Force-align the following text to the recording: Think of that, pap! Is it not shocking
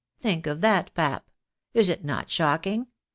Think 0.19 0.47
of 0.47 0.61
that, 0.61 0.91
pap! 0.95 1.29
Is 1.75 1.87
it 1.91 2.03
not 2.03 2.27
shocking 2.31 2.87